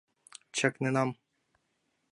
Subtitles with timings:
[0.57, 1.09] Чакненам...